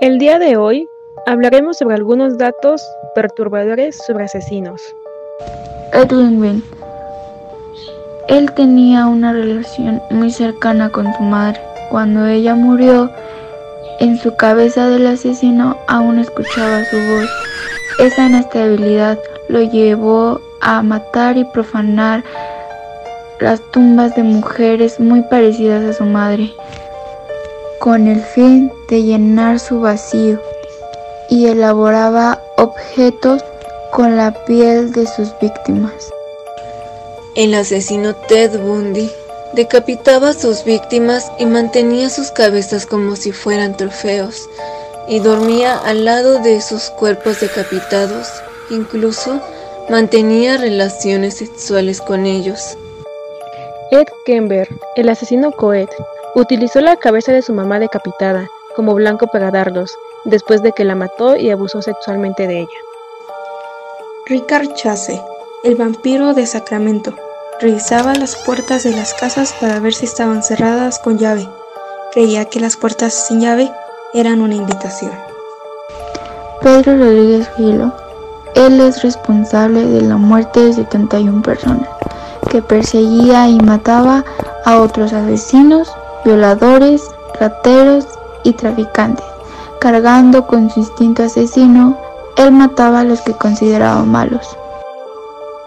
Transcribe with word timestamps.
El 0.00 0.18
día 0.18 0.38
de 0.38 0.56
hoy 0.56 0.88
hablaremos 1.26 1.76
sobre 1.76 1.96
algunos 1.96 2.38
datos 2.38 2.82
perturbadores 3.14 3.98
sobre 4.06 4.24
asesinos. 4.24 4.80
Edwin 5.92 6.40
Wynne. 6.40 6.62
Él 8.28 8.50
tenía 8.52 9.04
una 9.04 9.34
relación 9.34 10.00
muy 10.08 10.30
cercana 10.30 10.88
con 10.88 11.12
su 11.12 11.22
madre. 11.22 11.60
Cuando 11.90 12.26
ella 12.26 12.54
murió, 12.54 13.10
en 13.98 14.16
su 14.16 14.34
cabeza 14.36 14.88
del 14.88 15.06
asesino 15.06 15.76
aún 15.86 16.18
escuchaba 16.18 16.82
su 16.86 16.96
voz. 16.96 17.28
Esa 17.98 18.24
inestabilidad 18.24 19.18
lo 19.50 19.60
llevó 19.60 20.40
a 20.62 20.82
matar 20.82 21.36
y 21.36 21.44
profanar 21.44 22.24
las 23.38 23.60
tumbas 23.70 24.16
de 24.16 24.22
mujeres 24.22 24.98
muy 24.98 25.20
parecidas 25.24 25.84
a 25.84 25.92
su 25.92 26.04
madre 26.04 26.54
con 27.80 28.06
el 28.08 28.22
fin 28.22 28.70
de 28.88 29.02
llenar 29.02 29.58
su 29.58 29.80
vacío 29.80 30.38
y 31.30 31.46
elaboraba 31.46 32.42
objetos 32.58 33.42
con 33.90 34.18
la 34.18 34.32
piel 34.44 34.92
de 34.92 35.06
sus 35.06 35.32
víctimas. 35.40 36.12
El 37.34 37.54
asesino 37.54 38.14
Ted 38.14 38.60
Bundy 38.60 39.10
decapitaba 39.54 40.28
a 40.28 40.34
sus 40.34 40.62
víctimas 40.64 41.32
y 41.38 41.46
mantenía 41.46 42.10
sus 42.10 42.30
cabezas 42.30 42.84
como 42.84 43.16
si 43.16 43.32
fueran 43.32 43.76
trofeos 43.76 44.48
y 45.08 45.20
dormía 45.20 45.78
al 45.78 46.04
lado 46.04 46.38
de 46.40 46.60
sus 46.60 46.90
cuerpos 46.90 47.40
decapitados, 47.40 48.28
incluso 48.68 49.40
mantenía 49.88 50.58
relaciones 50.58 51.38
sexuales 51.38 52.02
con 52.02 52.26
ellos. 52.26 52.76
Ed 53.90 54.06
Kemper, 54.24 54.68
el 54.96 55.08
asesino 55.08 55.52
Coed, 55.52 55.88
Utilizó 56.36 56.80
la 56.80 56.94
cabeza 56.94 57.32
de 57.32 57.42
su 57.42 57.52
mamá 57.52 57.80
decapitada 57.80 58.48
como 58.76 58.94
blanco 58.94 59.26
para 59.26 59.50
dardos, 59.50 59.98
después 60.24 60.62
de 60.62 60.70
que 60.70 60.84
la 60.84 60.94
mató 60.94 61.34
y 61.34 61.50
abusó 61.50 61.82
sexualmente 61.82 62.46
de 62.46 62.60
ella. 62.60 62.78
Richard 64.26 64.74
Chase, 64.74 65.20
el 65.64 65.74
vampiro 65.74 66.32
de 66.32 66.46
Sacramento, 66.46 67.16
revisaba 67.60 68.14
las 68.14 68.36
puertas 68.36 68.84
de 68.84 68.92
las 68.92 69.12
casas 69.14 69.52
para 69.60 69.80
ver 69.80 69.92
si 69.92 70.04
estaban 70.04 70.44
cerradas 70.44 71.00
con 71.00 71.18
llave. 71.18 71.48
Creía 72.12 72.44
que 72.44 72.60
las 72.60 72.76
puertas 72.76 73.26
sin 73.26 73.40
llave 73.40 73.72
eran 74.14 74.40
una 74.40 74.54
invitación. 74.54 75.12
Pedro 76.62 76.96
Rodríguez 76.96 77.50
Gilo, 77.56 77.92
él 78.54 78.80
es 78.80 79.02
responsable 79.02 79.84
de 79.84 80.02
la 80.02 80.16
muerte 80.16 80.60
de 80.60 80.74
71 80.74 81.42
personas, 81.42 81.88
que 82.50 82.60
perseguía 82.60 83.48
y 83.48 83.58
mataba 83.60 84.24
a 84.66 84.78
otros 84.80 85.12
asesinos 85.14 85.88
violadores, 86.24 87.02
rateros 87.38 88.04
y 88.44 88.52
traficantes. 88.52 89.24
Cargando 89.80 90.46
con 90.46 90.68
su 90.68 90.80
instinto 90.80 91.22
asesino, 91.22 91.96
él 92.36 92.52
mataba 92.52 93.00
a 93.00 93.04
los 93.04 93.20
que 93.22 93.32
consideraba 93.32 94.02
malos. 94.02 94.46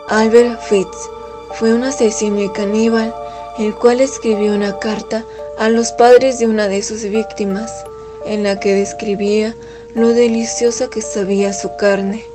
Albert 0.10 0.60
Fitz 0.62 1.10
fue 1.54 1.74
un 1.74 1.84
asesino 1.84 2.42
y 2.42 2.50
caníbal, 2.50 3.14
el 3.58 3.74
cual 3.76 4.02
escribió 4.02 4.54
una 4.54 4.78
carta 4.78 5.24
a 5.58 5.70
los 5.70 5.92
padres 5.94 6.40
de 6.40 6.48
una 6.48 6.68
de 6.68 6.84
sus 6.84 7.04
víctimas, 7.04 7.72
en 8.26 8.44
la 8.44 8.60
que 8.60 8.74
describía 8.74 9.56
lo 9.96 10.10
deliciosa 10.10 10.90
que 10.90 11.02
sabía 11.02 11.54
su 11.54 11.76
carne. 11.78 12.26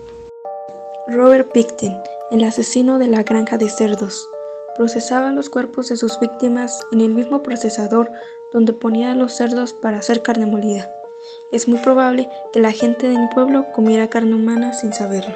Robert 1.08 1.50
Picton, 1.52 1.96
el 2.30 2.44
asesino 2.44 2.98
de 2.98 3.08
la 3.08 3.22
granja 3.22 3.56
de 3.56 3.68
cerdos, 3.68 4.28
procesaba 4.78 5.32
los 5.32 5.50
cuerpos 5.50 5.88
de 5.90 5.96
sus 5.96 6.18
víctimas 6.20 6.86
en 6.92 7.02
el 7.02 7.10
mismo 7.10 7.42
procesador 7.42 8.10
donde 8.52 8.72
ponía 8.72 9.14
los 9.14 9.34
cerdos 9.34 9.74
para 9.74 9.98
hacer 9.98 10.22
carne 10.22 10.46
molida. 10.46 10.88
Es 11.52 11.68
muy 11.68 11.80
probable 11.80 12.30
que 12.52 12.60
la 12.60 12.72
gente 12.72 13.08
de 13.08 13.18
mi 13.18 13.26
pueblo 13.26 13.66
comiera 13.74 14.08
carne 14.08 14.34
humana 14.34 14.72
sin 14.72 14.92
saberlo. 14.94 15.34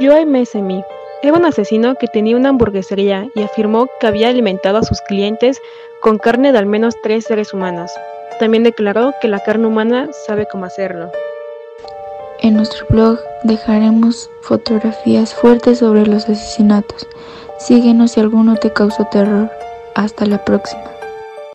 Joey 0.00 0.26
Mesemi 0.26 0.84
era 1.22 1.38
un 1.38 1.46
asesino 1.46 1.94
que 1.94 2.08
tenía 2.08 2.36
una 2.36 2.50
hamburguesería 2.50 3.28
y 3.34 3.42
afirmó 3.42 3.86
que 4.00 4.08
había 4.08 4.28
alimentado 4.28 4.78
a 4.78 4.82
sus 4.82 5.00
clientes 5.02 5.58
con 6.00 6.18
carne 6.18 6.52
de 6.52 6.58
al 6.58 6.66
menos 6.66 6.94
tres 7.02 7.24
seres 7.24 7.54
humanos. 7.54 7.90
También 8.40 8.64
declaró 8.64 9.14
que 9.22 9.28
la 9.28 9.40
carne 9.40 9.68
humana 9.68 10.08
sabe 10.26 10.46
cómo 10.50 10.64
hacerlo. 10.66 11.10
En 12.44 12.56
nuestro 12.56 12.84
blog 12.90 13.18
dejaremos 13.44 14.28
fotografías 14.42 15.32
fuertes 15.32 15.78
sobre 15.78 16.06
los 16.06 16.24
asesinatos. 16.24 17.06
Síguenos 17.58 18.10
si 18.10 18.20
alguno 18.20 18.56
te 18.56 18.70
causó 18.70 19.06
terror. 19.06 19.50
Hasta 19.94 20.26
la 20.26 20.44
próxima. 20.44 20.93